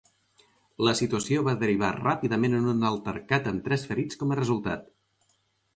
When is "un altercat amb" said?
2.73-3.69